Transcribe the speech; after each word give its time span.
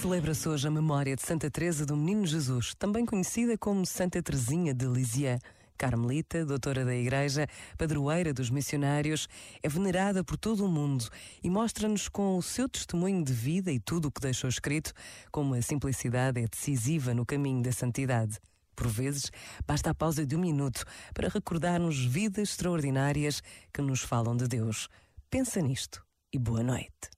Celebra-se 0.00 0.48
hoje 0.48 0.68
a 0.68 0.70
memória 0.70 1.16
de 1.16 1.22
Santa 1.22 1.50
Teresa 1.50 1.84
do 1.84 1.96
Menino 1.96 2.24
Jesus, 2.24 2.72
também 2.78 3.04
conhecida 3.04 3.58
como 3.58 3.84
Santa 3.84 4.22
Teresinha 4.22 4.72
de 4.72 4.86
Lisieux. 4.86 5.40
Carmelita, 5.76 6.46
doutora 6.46 6.84
da 6.84 6.94
Igreja, 6.94 7.48
padroeira 7.76 8.32
dos 8.32 8.48
missionários, 8.48 9.28
é 9.60 9.68
venerada 9.68 10.22
por 10.22 10.36
todo 10.36 10.64
o 10.64 10.68
mundo 10.68 11.08
e 11.42 11.50
mostra-nos 11.50 12.08
com 12.08 12.36
o 12.36 12.42
seu 12.42 12.68
testemunho 12.68 13.24
de 13.24 13.32
vida 13.32 13.72
e 13.72 13.80
tudo 13.80 14.06
o 14.06 14.12
que 14.12 14.20
deixou 14.20 14.48
escrito 14.48 14.92
como 15.32 15.54
a 15.54 15.62
simplicidade 15.62 16.40
é 16.40 16.46
decisiva 16.46 17.12
no 17.12 17.26
caminho 17.26 17.60
da 17.60 17.72
santidade. 17.72 18.38
Por 18.76 18.86
vezes, 18.86 19.32
basta 19.66 19.90
a 19.90 19.94
pausa 19.94 20.24
de 20.24 20.36
um 20.36 20.40
minuto 20.40 20.84
para 21.12 21.28
recordarmos 21.28 22.04
vidas 22.04 22.50
extraordinárias 22.50 23.42
que 23.72 23.82
nos 23.82 24.02
falam 24.02 24.36
de 24.36 24.46
Deus. 24.46 24.88
Pensa 25.28 25.60
nisto 25.60 26.04
e 26.32 26.38
boa 26.38 26.62
noite. 26.62 27.17